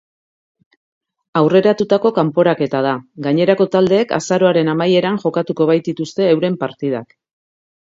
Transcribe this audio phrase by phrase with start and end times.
[1.41, 2.95] Aurreratutako kanporaketa da,
[3.27, 7.17] gainerako taldeek azaroaren amaieran jokatuko baitituzte euren partidak.